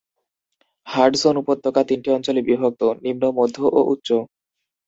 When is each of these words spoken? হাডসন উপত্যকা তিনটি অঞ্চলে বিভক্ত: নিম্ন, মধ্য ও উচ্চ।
হাডসন 0.87 1.35
উপত্যকা 1.43 1.81
তিনটি 1.89 2.09
অঞ্চলে 2.17 2.41
বিভক্ত: 2.47 2.81
নিম্ন, 3.03 3.23
মধ্য 3.37 3.57
ও 3.69 3.79
উচ্চ। 3.93 4.09